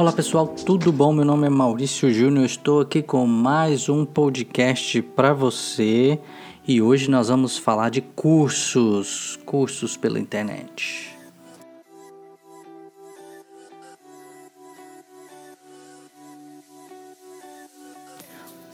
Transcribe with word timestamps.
Olá 0.00 0.12
pessoal, 0.12 0.48
tudo 0.48 0.90
bom? 0.90 1.12
Meu 1.12 1.26
nome 1.26 1.46
é 1.46 1.50
Maurício 1.50 2.10
Júnior, 2.10 2.46
estou 2.46 2.80
aqui 2.80 3.02
com 3.02 3.26
mais 3.26 3.86
um 3.90 4.06
podcast 4.06 5.02
para 5.02 5.34
você 5.34 6.18
e 6.66 6.80
hoje 6.80 7.10
nós 7.10 7.28
vamos 7.28 7.58
falar 7.58 7.90
de 7.90 8.00
cursos, 8.00 9.38
cursos 9.44 9.98
pela 9.98 10.18
internet. 10.18 11.14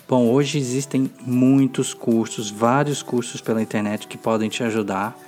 Bom, 0.09 0.30
hoje 0.30 0.59
existem 0.59 1.11
muitos 1.23 1.93
cursos, 1.93 2.52
vários 2.52 3.02
cursos 3.02 3.41
pela 3.41 3.61
internet 3.61 4.06
que 4.06 4.16
podem 4.16 4.48
te 4.48 4.62
ajudar, 4.62 5.19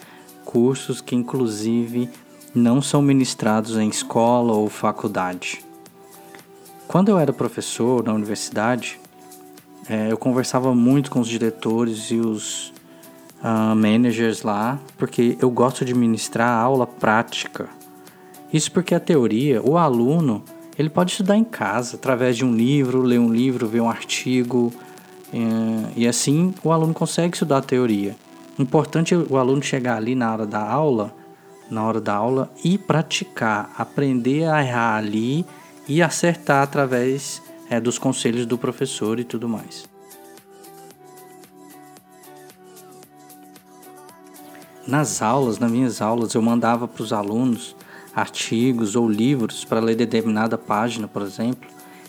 cursos 0.44 1.00
que 1.00 1.16
inclusive 1.16 2.08
não 2.54 2.80
são 2.80 3.02
ministrados 3.02 3.76
em 3.76 3.88
escola 3.88 4.52
ou 4.52 4.68
faculdade. 4.68 5.66
Quando 6.88 7.10
eu 7.10 7.18
era 7.18 7.34
professor 7.34 8.02
na 8.02 8.14
universidade, 8.14 8.98
é, 9.90 10.10
eu 10.10 10.16
conversava 10.16 10.74
muito 10.74 11.10
com 11.10 11.20
os 11.20 11.28
diretores 11.28 12.10
e 12.10 12.14
os 12.14 12.72
uh, 13.42 13.76
managers 13.76 14.42
lá, 14.42 14.80
porque 14.96 15.36
eu 15.38 15.50
gosto 15.50 15.84
de 15.84 15.94
ministrar 15.94 16.48
aula 16.48 16.86
prática. 16.86 17.68
Isso 18.50 18.72
porque 18.72 18.94
a 18.94 19.00
teoria, 19.00 19.60
o 19.62 19.76
aluno, 19.76 20.42
ele 20.78 20.88
pode 20.88 21.10
estudar 21.10 21.36
em 21.36 21.44
casa, 21.44 21.96
através 21.96 22.38
de 22.38 22.44
um 22.46 22.54
livro, 22.54 23.02
ler 23.02 23.20
um 23.20 23.30
livro, 23.30 23.68
ver 23.68 23.82
um 23.82 23.90
artigo, 23.90 24.72
é, 25.30 25.38
e 25.94 26.08
assim 26.08 26.54
o 26.64 26.72
aluno 26.72 26.94
consegue 26.94 27.36
estudar 27.36 27.58
a 27.58 27.62
teoria. 27.62 28.16
Importante 28.58 29.14
o 29.14 29.36
aluno 29.36 29.62
chegar 29.62 29.98
ali 29.98 30.14
na 30.14 30.32
hora 30.32 30.46
da 30.46 30.66
aula, 30.66 31.14
na 31.70 31.84
hora 31.84 32.00
da 32.00 32.14
aula 32.14 32.50
e 32.64 32.78
praticar, 32.78 33.74
aprender 33.76 34.48
a 34.48 34.64
errar 34.64 34.96
ali 34.96 35.44
e 35.88 36.02
acertar 36.02 36.62
através 36.62 37.42
é, 37.70 37.80
dos 37.80 37.98
conselhos 37.98 38.44
do 38.44 38.58
professor 38.58 39.18
e 39.18 39.24
tudo 39.24 39.48
mais. 39.48 39.88
Nas 44.86 45.20
aulas, 45.22 45.58
nas 45.58 45.70
minhas 45.70 46.00
aulas, 46.00 46.34
eu 46.34 46.42
mandava 46.42 46.86
para 46.86 47.02
os 47.02 47.12
alunos 47.12 47.74
artigos 48.14 48.96
ou 48.96 49.08
livros 49.08 49.64
para 49.64 49.80
ler 49.80 49.94
determinada 49.94 50.58
página, 50.58 51.06
por 51.06 51.22
exemplo, 51.22 51.68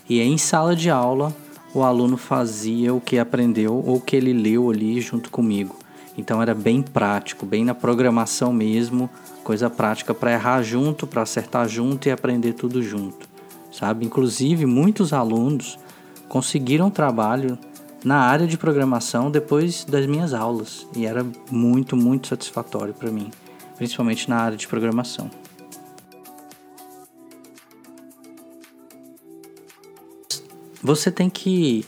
e 0.10 0.22
em 0.22 0.38
sala 0.38 0.76
de 0.76 0.90
aula 0.90 1.36
o 1.74 1.84
aluno 1.84 2.18
fazia 2.18 2.94
o 2.94 3.02
que 3.02 3.20
aprendeu 3.20 3.76
ou 3.76 3.98
o 3.98 4.02
que 4.02 4.16
ele 4.16 4.34
leu 4.34 4.72
ali 4.72 5.00
junto 5.02 5.30
comigo. 5.30 5.76
Então 6.18 6.42
era 6.42 6.56
bem 6.56 6.82
prático, 6.82 7.46
bem 7.46 7.64
na 7.64 7.76
programação 7.76 8.52
mesmo, 8.52 9.10
coisa 9.44 9.70
prática 9.70 10.14
para 10.14 10.34
errar 10.34 10.64
junto, 10.64 11.06
para 11.06 11.22
acertar 11.22 11.68
junto 11.68 12.08
e 12.08 12.12
aprender 12.12 12.54
tudo 12.54 12.82
junto 12.82 13.29
sabe? 13.72 14.06
Inclusive, 14.06 14.66
muitos 14.66 15.14
alunos 15.14 15.78
conseguiram 16.28 16.90
trabalho 16.90 17.58
na 18.04 18.18
área 18.20 18.48
de 18.48 18.58
programação 18.58 19.30
depois 19.30 19.84
das 19.84 20.06
minhas 20.06 20.34
aulas 20.34 20.88
e 20.96 21.06
era 21.06 21.26
muito, 21.52 21.96
muito 21.98 22.28
satisfatório 22.28 22.94
para 22.94 23.12
mim, 23.12 23.30
principalmente 23.76 24.30
na 24.30 24.38
área 24.38 24.58
de 24.58 24.68
programação. 24.68 25.30
Você 30.82 31.12
tem 31.12 31.30
que 31.30 31.86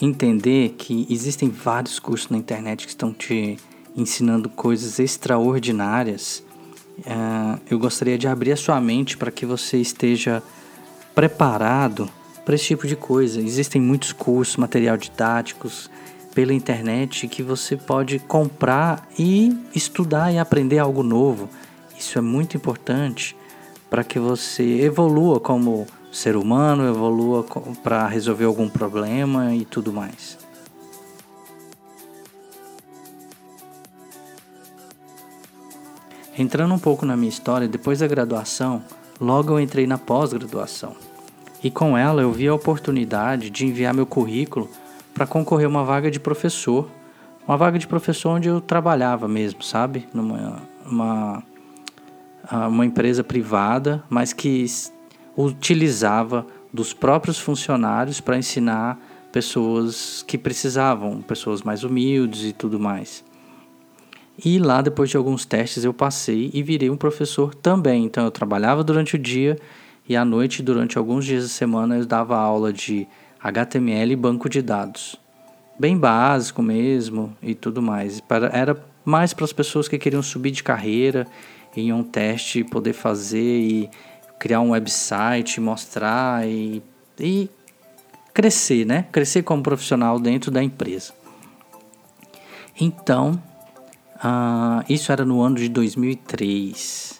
entender 0.00 0.76
que 0.78 1.06
existem 1.10 1.48
vários 1.48 1.98
cursos 1.98 2.30
na 2.30 2.38
internet 2.38 2.84
que 2.84 2.90
estão 2.90 3.12
te 3.12 3.58
ensinando 3.96 4.48
coisas 4.48 5.00
extraordinárias. 5.00 6.42
Uh, 6.98 7.60
eu 7.68 7.78
gostaria 7.78 8.16
de 8.16 8.28
abrir 8.28 8.52
a 8.52 8.56
sua 8.56 8.80
mente 8.80 9.16
para 9.16 9.32
que 9.32 9.44
você 9.44 9.78
esteja 9.78 10.42
preparado 11.20 12.08
para 12.46 12.54
esse 12.54 12.68
tipo 12.68 12.86
de 12.86 12.96
coisa. 12.96 13.42
Existem 13.42 13.78
muitos 13.78 14.10
cursos, 14.10 14.56
material 14.56 14.96
didáticos 14.96 15.90
pela 16.34 16.54
internet 16.54 17.28
que 17.28 17.42
você 17.42 17.76
pode 17.76 18.18
comprar 18.20 19.06
e 19.18 19.54
estudar 19.74 20.32
e 20.32 20.38
aprender 20.38 20.78
algo 20.78 21.02
novo. 21.02 21.46
Isso 21.98 22.16
é 22.16 22.22
muito 22.22 22.56
importante 22.56 23.36
para 23.90 24.02
que 24.02 24.18
você 24.18 24.80
evolua 24.80 25.38
como 25.38 25.86
ser 26.10 26.36
humano, 26.36 26.88
evolua 26.88 27.44
para 27.82 28.06
resolver 28.06 28.46
algum 28.46 28.70
problema 28.70 29.54
e 29.54 29.66
tudo 29.66 29.92
mais. 29.92 30.38
Entrando 36.38 36.72
um 36.72 36.78
pouco 36.78 37.04
na 37.04 37.14
minha 37.14 37.28
história, 37.28 37.68
depois 37.68 37.98
da 37.98 38.06
graduação, 38.06 38.82
Logo 39.20 39.52
eu 39.52 39.60
entrei 39.60 39.86
na 39.86 39.98
pós-graduação. 39.98 40.96
E 41.62 41.70
com 41.70 41.96
ela 41.96 42.22
eu 42.22 42.32
vi 42.32 42.48
a 42.48 42.54
oportunidade 42.54 43.50
de 43.50 43.66
enviar 43.66 43.92
meu 43.92 44.06
currículo 44.06 44.68
para 45.12 45.26
concorrer 45.26 45.66
a 45.66 45.68
uma 45.68 45.84
vaga 45.84 46.10
de 46.10 46.18
professor. 46.18 46.88
Uma 47.46 47.56
vaga 47.56 47.78
de 47.78 47.86
professor 47.86 48.30
onde 48.30 48.48
eu 48.48 48.60
trabalhava 48.60 49.28
mesmo, 49.28 49.62
sabe? 49.62 50.08
Numa 50.14 50.62
uma, 50.86 51.42
uma 52.68 52.86
empresa 52.86 53.22
privada, 53.22 54.02
mas 54.08 54.32
que 54.32 54.64
utilizava 55.36 56.46
dos 56.72 56.92
próprios 56.92 57.38
funcionários 57.38 58.20
para 58.20 58.38
ensinar 58.38 58.98
pessoas 59.32 60.24
que 60.26 60.36
precisavam, 60.36 61.22
pessoas 61.22 61.62
mais 61.62 61.84
humildes 61.84 62.44
e 62.44 62.52
tudo 62.52 62.78
mais. 62.78 63.24
E 64.42 64.58
lá, 64.58 64.80
depois 64.80 65.10
de 65.10 65.16
alguns 65.16 65.44
testes, 65.44 65.84
eu 65.84 65.92
passei 65.92 66.50
e 66.54 66.62
virei 66.62 66.88
um 66.88 66.96
professor 66.96 67.54
também. 67.54 68.04
Então, 68.04 68.24
eu 68.24 68.30
trabalhava 68.30 68.82
durante 68.82 69.16
o 69.16 69.18
dia 69.18 69.58
e 70.10 70.16
à 70.16 70.24
noite, 70.24 70.60
durante 70.60 70.98
alguns 70.98 71.24
dias 71.24 71.44
da 71.44 71.48
semana, 71.48 71.96
eu 71.96 72.04
dava 72.04 72.36
aula 72.36 72.72
de 72.72 73.06
HTML 73.40 74.12
e 74.12 74.16
banco 74.16 74.48
de 74.48 74.60
dados. 74.60 75.14
Bem 75.78 75.96
básico 75.96 76.60
mesmo 76.64 77.32
e 77.40 77.54
tudo 77.54 77.80
mais. 77.80 78.20
Era 78.52 78.76
mais 79.04 79.32
para 79.32 79.44
as 79.44 79.52
pessoas 79.52 79.86
que 79.86 79.96
queriam 79.96 80.20
subir 80.20 80.50
de 80.50 80.64
carreira 80.64 81.28
em 81.76 81.92
um 81.92 82.02
teste, 82.02 82.64
poder 82.64 82.92
fazer 82.92 83.60
e 83.60 83.88
criar 84.36 84.60
um 84.60 84.70
website, 84.70 85.60
mostrar 85.60 86.44
e, 86.44 86.82
e 87.16 87.48
crescer, 88.34 88.84
né? 88.84 89.06
Crescer 89.12 89.44
como 89.44 89.62
profissional 89.62 90.18
dentro 90.18 90.50
da 90.50 90.60
empresa. 90.60 91.12
Então, 92.80 93.40
ah, 94.20 94.84
isso 94.88 95.12
era 95.12 95.24
no 95.24 95.40
ano 95.40 95.54
de 95.54 95.68
2003. 95.68 97.19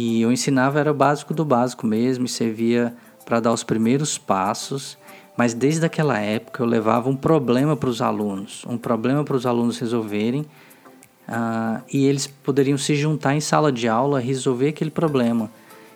E 0.00 0.22
eu 0.22 0.32
ensinava 0.32 0.80
era 0.80 0.90
o 0.90 0.94
básico 0.94 1.34
do 1.34 1.44
básico 1.44 1.86
mesmo 1.86 2.24
e 2.24 2.28
servia 2.28 2.94
para 3.22 3.38
dar 3.38 3.52
os 3.52 3.62
primeiros 3.62 4.16
passos. 4.16 4.96
Mas 5.36 5.52
desde 5.52 5.84
aquela 5.84 6.18
época 6.18 6.62
eu 6.62 6.66
levava 6.66 7.10
um 7.10 7.16
problema 7.16 7.76
para 7.76 7.90
os 7.90 8.00
alunos, 8.00 8.64
um 8.66 8.78
problema 8.78 9.22
para 9.24 9.36
os 9.36 9.44
alunos 9.44 9.78
resolverem 9.78 10.42
uh, 11.28 11.82
e 11.92 12.06
eles 12.06 12.26
poderiam 12.26 12.78
se 12.78 12.94
juntar 12.94 13.34
em 13.34 13.40
sala 13.40 13.70
de 13.70 13.88
aula 13.88 14.20
resolver 14.20 14.68
aquele 14.68 14.90
problema. 14.90 15.50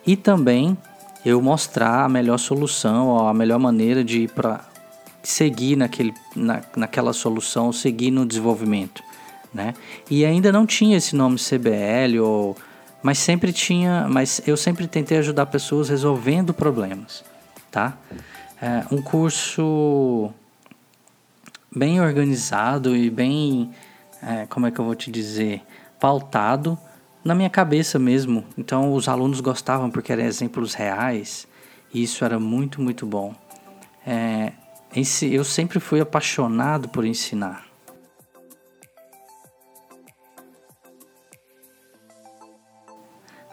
E 0.05 0.15
também 0.15 0.77
eu 1.25 1.41
mostrar 1.41 2.05
a 2.05 2.09
melhor 2.09 2.37
solução, 2.37 3.27
a 3.27 3.33
melhor 3.33 3.59
maneira 3.59 4.03
de 4.03 4.21
ir 4.21 4.29
para 4.29 4.63
seguir 5.23 5.75
naquele, 5.75 6.13
na, 6.35 6.61
naquela 6.75 7.11
solução, 7.11 7.73
seguir 7.73 8.11
no 8.11 8.23
desenvolvimento 8.23 9.03
né? 9.55 9.73
E 10.11 10.25
ainda 10.25 10.51
não 10.51 10.65
tinha 10.65 10.97
esse 10.97 11.15
nome 11.15 11.37
CBL 11.37 12.19
ou 12.21 12.57
mas 13.05 13.19
sempre 13.19 13.53
tinha, 13.53 14.07
mas 14.09 14.41
eu 14.47 14.57
sempre 14.57 14.87
tentei 14.87 15.19
ajudar 15.19 15.45
pessoas 15.45 15.89
resolvendo 15.89 16.55
problemas, 16.55 17.23
tá? 17.69 17.95
É 18.59 18.83
um 18.91 18.99
curso 18.99 20.33
bem 21.73 22.01
organizado 22.01 22.97
e 22.97 23.11
bem, 23.11 23.69
é, 24.23 24.47
como 24.47 24.65
é 24.65 24.71
que 24.71 24.79
eu 24.79 24.85
vou 24.85 24.95
te 24.95 25.11
dizer, 25.11 25.61
pautado 25.99 26.75
na 27.23 27.35
minha 27.35 27.47
cabeça 27.47 27.99
mesmo. 27.99 28.43
Então 28.57 28.91
os 28.91 29.07
alunos 29.07 29.39
gostavam 29.39 29.91
porque 29.91 30.11
eram 30.11 30.23
exemplos 30.23 30.73
reais 30.73 31.47
e 31.93 32.01
isso 32.01 32.25
era 32.25 32.39
muito 32.39 32.81
muito 32.81 33.05
bom. 33.05 33.35
É, 34.03 34.51
eu 35.31 35.43
sempre 35.43 35.79
fui 35.79 36.01
apaixonado 36.01 36.89
por 36.89 37.05
ensinar. 37.05 37.65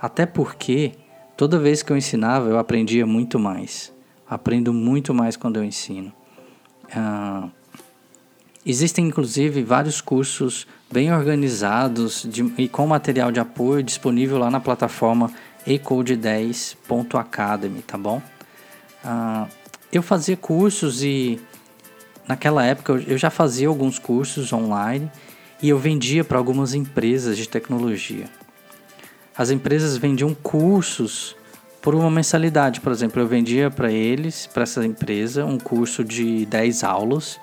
Até 0.02 0.26
porque 0.26 0.92
toda 1.36 1.60
vez 1.60 1.84
que 1.84 1.92
eu 1.92 1.96
ensinava 1.96 2.48
eu 2.48 2.58
aprendia 2.58 3.06
muito 3.06 3.38
mais. 3.38 3.92
Aprendo 4.28 4.72
muito 4.72 5.14
mais 5.14 5.36
quando 5.36 5.58
eu 5.58 5.64
ensino. 5.64 6.12
Uh, 6.88 7.48
existem 8.66 9.06
inclusive 9.06 9.62
vários 9.62 10.00
cursos 10.00 10.66
bem 10.90 11.12
organizados 11.12 12.26
de, 12.28 12.52
e 12.58 12.68
com 12.68 12.84
material 12.84 13.30
de 13.30 13.38
apoio 13.38 13.84
disponível 13.84 14.38
lá 14.38 14.50
na 14.50 14.58
plataforma 14.58 15.32
ecode10.academy, 15.64 17.82
tá 17.82 17.96
bom? 17.96 18.20
Uh, 19.04 19.46
eu 19.92 20.02
fazia 20.02 20.36
cursos 20.36 21.04
e 21.04 21.40
naquela 22.26 22.64
época 22.64 22.94
eu 23.06 23.16
já 23.16 23.30
fazia 23.30 23.68
alguns 23.68 24.00
cursos 24.00 24.52
online 24.52 25.08
e 25.62 25.68
eu 25.68 25.78
vendia 25.78 26.24
para 26.24 26.38
algumas 26.38 26.74
empresas 26.74 27.36
de 27.36 27.48
tecnologia 27.48 28.41
as 29.36 29.50
empresas 29.50 29.96
vendiam 29.96 30.34
cursos 30.34 31.34
por 31.80 31.94
uma 31.94 32.10
mensalidade. 32.10 32.80
Por 32.80 32.92
exemplo, 32.92 33.20
eu 33.20 33.26
vendia 33.26 33.70
para 33.70 33.90
eles, 33.90 34.46
para 34.46 34.62
essa 34.62 34.84
empresa, 34.86 35.44
um 35.44 35.58
curso 35.58 36.04
de 36.04 36.46
10 36.46 36.84
aulas 36.84 37.40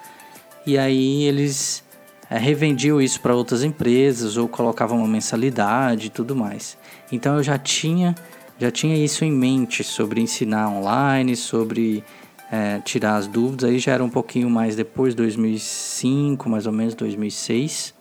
e 0.66 0.78
aí 0.78 1.24
eles 1.24 1.84
é, 2.30 2.38
revendiam 2.38 3.02
isso 3.02 3.20
para 3.22 3.36
outras 3.36 3.64
empresas 3.64 4.38
ou 4.38 4.48
colocavam 4.48 5.00
uma 5.00 5.08
mensalidade 5.08 6.08
e 6.08 6.10
tudo 6.10 6.36
mais. 6.36 6.78
Então 7.12 7.38
eu 7.38 7.44
já 7.44 7.58
tinha, 7.58 8.14
já 8.60 8.70
tinha 8.70 8.96
isso 9.04 9.26
em 9.26 9.32
mente 9.32 9.84
sobre 9.84 10.22
ensinar 10.22 10.70
online, 10.70 11.36
sobre 11.36 12.04
é, 12.52 12.80
tirar 12.80 13.16
as 13.16 13.28
dúvidas. 13.28 13.70
Aí 13.70 13.80
já 13.80 13.94
era 13.94 14.04
um 14.04 14.10
pouquinho 14.10 14.50
mais 14.50 14.76
depois, 14.76 15.16
2005, 15.16 16.48
mais 16.48 16.66
ou 16.68 16.72
menos 16.72 16.94
2006. 16.94 17.94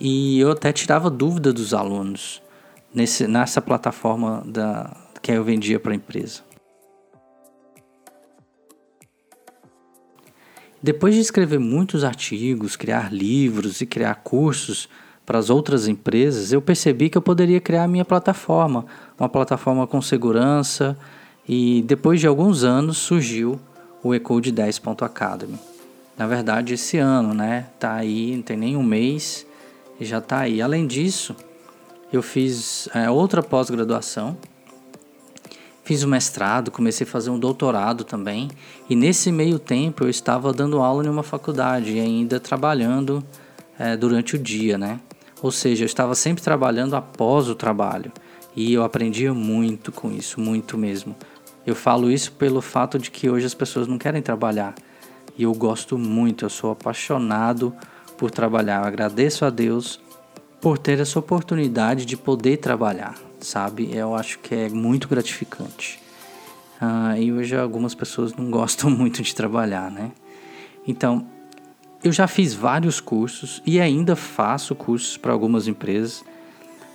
E 0.00 0.40
eu 0.40 0.50
até 0.50 0.72
tirava 0.72 1.10
dúvida 1.10 1.52
dos 1.52 1.74
alunos 1.74 2.42
nesse, 2.94 3.26
nessa 3.26 3.60
plataforma 3.60 4.42
da, 4.46 4.96
que 5.20 5.32
eu 5.32 5.42
vendia 5.42 5.80
para 5.80 5.92
a 5.92 5.96
empresa. 5.96 6.42
Depois 10.82 11.14
de 11.14 11.20
escrever 11.20 11.58
muitos 11.58 12.04
artigos, 12.04 12.76
criar 12.76 13.12
livros 13.12 13.80
e 13.80 13.86
criar 13.86 14.16
cursos 14.16 14.88
para 15.24 15.38
as 15.38 15.48
outras 15.48 15.88
empresas, 15.88 16.52
eu 16.52 16.60
percebi 16.60 17.08
que 17.08 17.16
eu 17.16 17.22
poderia 17.22 17.58
criar 17.58 17.84
a 17.84 17.88
minha 17.88 18.04
plataforma, 18.04 18.84
uma 19.18 19.28
plataforma 19.28 19.86
com 19.86 20.02
segurança, 20.02 20.96
e 21.48 21.82
depois 21.86 22.20
de 22.20 22.26
alguns 22.26 22.64
anos 22.64 22.98
surgiu 22.98 23.58
o 24.02 24.14
Ecode 24.14 24.52
10.academy. 24.52 25.58
Na 26.18 26.26
verdade, 26.26 26.74
esse 26.74 26.98
ano, 26.98 27.32
né? 27.32 27.66
Tá 27.78 27.94
aí, 27.94 28.36
não 28.36 28.42
tem 28.42 28.56
nem 28.56 28.76
um 28.76 28.82
mês 28.82 29.46
e 29.98 30.04
já 30.04 30.20
tá 30.20 30.40
aí. 30.40 30.60
Além 30.60 30.86
disso, 30.86 31.34
eu 32.16 32.22
fiz 32.22 32.88
é, 32.94 33.10
outra 33.10 33.42
pós-graduação 33.42 34.36
Fiz 35.84 36.02
um 36.02 36.08
mestrado, 36.08 36.70
comecei 36.70 37.06
a 37.06 37.10
fazer 37.10 37.28
um 37.28 37.38
doutorado 37.38 38.04
também, 38.04 38.50
e 38.88 38.96
nesse 38.96 39.30
meio 39.30 39.58
tempo 39.58 40.02
eu 40.02 40.08
estava 40.08 40.50
dando 40.50 40.80
aula 40.80 41.04
em 41.04 41.10
uma 41.10 41.22
faculdade 41.22 41.92
e 41.92 42.00
ainda 42.00 42.40
trabalhando 42.40 43.22
é, 43.78 43.94
durante 43.94 44.34
o 44.34 44.38
dia, 44.38 44.78
né? 44.78 44.98
Ou 45.42 45.50
seja, 45.50 45.84
eu 45.84 45.86
estava 45.86 46.14
sempre 46.14 46.42
trabalhando 46.42 46.96
após 46.96 47.50
o 47.50 47.54
trabalho 47.54 48.10
e 48.56 48.72
eu 48.72 48.82
aprendia 48.82 49.34
muito 49.34 49.92
com 49.92 50.10
isso, 50.10 50.40
muito 50.40 50.78
mesmo. 50.78 51.14
Eu 51.66 51.74
falo 51.74 52.10
isso 52.10 52.32
pelo 52.32 52.62
fato 52.62 52.98
de 52.98 53.10
que 53.10 53.28
hoje 53.28 53.44
as 53.44 53.52
pessoas 53.52 53.86
não 53.86 53.98
querem 53.98 54.22
trabalhar 54.22 54.74
e 55.36 55.42
eu 55.42 55.52
gosto 55.52 55.98
muito, 55.98 56.46
eu 56.46 56.50
sou 56.50 56.70
apaixonado 56.70 57.74
por 58.16 58.30
trabalhar. 58.30 58.80
Eu 58.80 58.86
agradeço 58.86 59.44
a 59.44 59.50
Deus 59.50 60.00
por 60.64 60.78
ter 60.78 60.98
essa 60.98 61.18
oportunidade 61.18 62.06
de 62.06 62.16
poder 62.16 62.56
trabalhar 62.56 63.14
sabe? 63.44 63.90
Eu 63.94 64.14
acho 64.14 64.38
que 64.40 64.54
é 64.54 64.68
muito 64.68 65.06
gratificante. 65.06 66.00
Ah, 66.80 67.18
e 67.18 67.32
hoje 67.32 67.56
algumas 67.56 67.94
pessoas 67.94 68.34
não 68.34 68.50
gostam 68.50 68.90
muito 68.90 69.22
de 69.22 69.34
trabalhar, 69.34 69.90
né? 69.90 70.10
Então, 70.86 71.26
eu 72.02 72.12
já 72.12 72.26
fiz 72.26 72.52
vários 72.52 73.00
cursos 73.00 73.62
e 73.64 73.80
ainda 73.80 74.16
faço 74.16 74.74
cursos 74.74 75.16
para 75.16 75.32
algumas 75.32 75.66
empresas, 75.68 76.24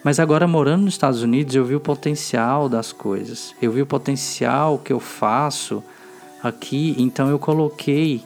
mas 0.03 0.19
agora 0.19 0.47
morando 0.47 0.83
nos 0.83 0.93
Estados 0.93 1.23
Unidos 1.23 1.55
eu 1.55 1.65
vi 1.65 1.75
o 1.75 1.79
potencial 1.79 2.69
das 2.69 2.91
coisas, 2.91 3.55
eu 3.61 3.71
vi 3.71 3.81
o 3.81 3.85
potencial 3.85 4.77
que 4.77 4.93
eu 4.93 4.99
faço 4.99 5.83
aqui, 6.43 6.95
então 6.99 7.27
eu 7.29 7.39
coloquei 7.39 8.23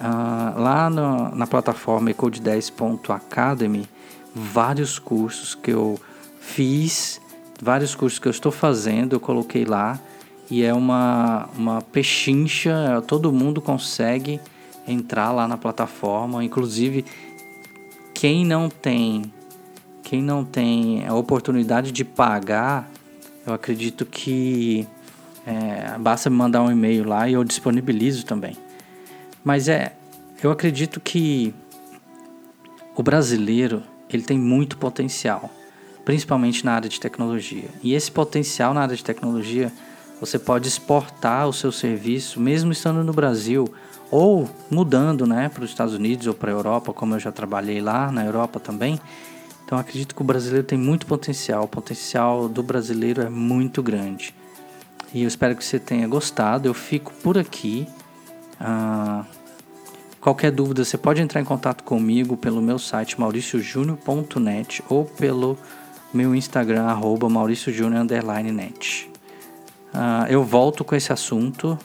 ah, 0.00 0.54
lá 0.56 0.90
no, 0.90 1.34
na 1.36 1.46
plataforma 1.46 2.10
ecode10.academy 2.10 3.88
vários 4.34 4.98
cursos 4.98 5.54
que 5.54 5.70
eu 5.70 6.00
fiz 6.40 7.20
vários 7.60 7.94
cursos 7.94 8.18
que 8.18 8.26
eu 8.26 8.30
estou 8.30 8.50
fazendo, 8.50 9.14
eu 9.14 9.20
coloquei 9.20 9.64
lá 9.64 10.00
e 10.50 10.64
é 10.64 10.72
uma, 10.72 11.48
uma 11.56 11.82
pechincha, 11.82 13.02
todo 13.06 13.32
mundo 13.32 13.60
consegue 13.60 14.40
entrar 14.88 15.30
lá 15.30 15.46
na 15.46 15.56
plataforma, 15.56 16.42
inclusive 16.42 17.04
quem 18.14 18.44
não 18.44 18.68
tem 18.68 19.32
quem 20.02 20.20
não 20.20 20.44
tem 20.44 21.06
a 21.06 21.14
oportunidade 21.14 21.92
de 21.92 22.04
pagar, 22.04 22.90
eu 23.46 23.54
acredito 23.54 24.04
que 24.04 24.84
é, 25.46 25.96
basta 25.98 26.28
me 26.28 26.34
mandar 26.34 26.62
um 26.62 26.72
e-mail 26.72 27.06
lá 27.06 27.28
e 27.28 27.34
eu 27.34 27.44
disponibilizo 27.44 28.26
também. 28.26 28.56
Mas 29.44 29.68
é, 29.68 29.94
eu 30.42 30.50
acredito 30.50 30.98
que 30.98 31.54
o 32.96 33.04
brasileiro 33.04 33.84
ele 34.16 34.24
tem 34.24 34.38
muito 34.38 34.76
potencial 34.76 35.50
principalmente 36.04 36.64
na 36.64 36.72
área 36.72 36.88
de 36.88 36.98
tecnologia. 36.98 37.68
E 37.82 37.94
esse 37.94 38.10
potencial 38.10 38.74
na 38.74 38.82
área 38.82 38.96
de 38.96 39.04
tecnologia, 39.04 39.72
você 40.20 40.38
pode 40.38 40.68
exportar 40.68 41.48
o 41.48 41.52
seu 41.52 41.70
serviço, 41.70 42.40
mesmo 42.40 42.72
estando 42.72 43.04
no 43.04 43.12
Brasil, 43.12 43.72
ou 44.10 44.50
mudando 44.70 45.26
né, 45.26 45.48
para 45.48 45.62
os 45.62 45.70
Estados 45.70 45.94
Unidos 45.94 46.26
ou 46.26 46.34
para 46.34 46.50
a 46.50 46.54
Europa, 46.54 46.92
como 46.92 47.14
eu 47.14 47.20
já 47.20 47.30
trabalhei 47.30 47.80
lá 47.80 48.10
na 48.10 48.24
Europa 48.24 48.58
também. 48.58 49.00
Então 49.64 49.78
acredito 49.78 50.14
que 50.14 50.20
o 50.20 50.24
brasileiro 50.24 50.66
tem 50.66 50.76
muito 50.76 51.06
potencial, 51.06 51.62
o 51.62 51.68
potencial 51.68 52.48
do 52.48 52.62
brasileiro 52.62 53.22
é 53.22 53.28
muito 53.28 53.82
grande. 53.82 54.34
E 55.14 55.22
eu 55.22 55.28
espero 55.28 55.54
que 55.54 55.64
você 55.64 55.78
tenha 55.78 56.08
gostado. 56.08 56.68
Eu 56.68 56.74
fico 56.74 57.12
por 57.22 57.38
aqui. 57.38 57.86
Ah, 58.60 59.24
qualquer 60.20 60.50
dúvida, 60.50 60.84
você 60.84 60.98
pode 60.98 61.20
entrar 61.20 61.40
em 61.40 61.44
contato 61.44 61.82
comigo 61.84 62.36
pelo 62.36 62.60
meu 62.60 62.78
site 62.78 63.18
mauriciojúnior.net 63.18 64.82
ou 64.88 65.04
pelo 65.04 65.56
meu 66.12 66.34
Instagram, 66.34 66.84
arroba 66.84 67.28
mauriciojúnior_net. 67.28 69.10
Uh, 69.94 70.26
eu 70.28 70.44
volto 70.44 70.84
com 70.84 70.94
esse 70.94 71.12
assunto 71.12 71.78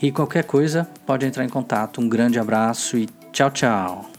e 0.00 0.10
qualquer 0.10 0.44
coisa 0.44 0.88
pode 1.06 1.26
entrar 1.26 1.44
em 1.44 1.48
contato. 1.48 2.00
Um 2.00 2.08
grande 2.08 2.38
abraço 2.38 2.96
e 2.96 3.06
tchau, 3.32 3.50
tchau. 3.50 4.15